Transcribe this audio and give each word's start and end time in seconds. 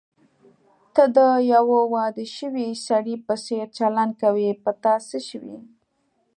ته 0.93 1.03
د 1.17 1.19
یوه 1.53 1.79
واده 1.93 2.25
شوي 2.37 2.67
سړي 2.87 3.15
په 3.25 3.33
څېر 3.45 3.65
چلند 3.77 4.13
کوې، 4.21 4.49
په 4.63 4.71
تا 4.83 4.93
څه 5.07 5.17
شوي؟ 5.29 5.57